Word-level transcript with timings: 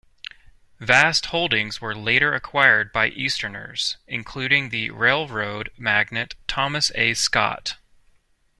Vast 0.79 1.27
holdings 1.27 1.79
were 1.79 1.93
later 1.93 2.33
acquired 2.33 2.91
by 2.91 3.09
Easterners, 3.09 3.97
including 4.07 4.69
the 4.69 4.89
railroad 4.89 5.69
magnate, 5.77 6.33
Thomas 6.47 6.91
A. 6.95 7.13
Scott. 7.13 7.77